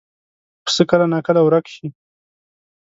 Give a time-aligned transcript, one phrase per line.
[0.65, 1.87] پسه کله ناکله ورک شي.